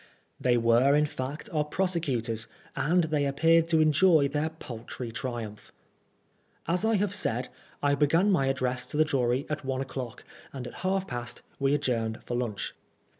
They 0.39 0.57
were 0.57 0.95
in 0.95 1.05
fact 1.05 1.47
our 1.53 1.63
prose 1.63 1.93
cutors, 1.93 2.47
and 2.75 3.03
they 3.03 3.27
appeared 3.27 3.69
to 3.69 3.81
enjoy 3.81 4.27
their 4.27 4.49
paltry 4.49 5.11
triumph. 5.11 5.71
As 6.67 6.83
I 6.83 6.95
have 6.95 7.13
said, 7.13 7.49
I 7.83 7.93
began 7.93 8.31
my 8.31 8.47
address 8.47 8.83
to 8.87 8.97
the 8.97 9.05
jury 9.05 9.45
at 9.47 9.63
one 9.63 9.79
o'clock, 9.81 10.23
and 10.51 10.65
at 10.65 10.73
half 10.81 11.05
past 11.05 11.43
we 11.59 11.75
adjourned 11.75 12.23
for 12.23 12.35
lunch. 12.35 12.73